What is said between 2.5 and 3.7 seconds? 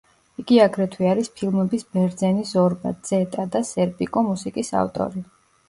ზორბა“, „ძეტა“ და